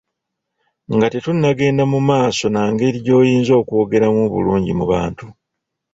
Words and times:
Nga 0.93 1.07
tetunnagenda 1.11 1.83
mu 1.91 1.99
maaso 2.09 2.45
na 2.53 2.61
ngeri 2.71 2.99
gy’oyinza 3.05 3.53
okwogeramu 3.61 4.19
obulungi 4.27 4.71
mu 4.79 4.85
bantu. 4.91 5.25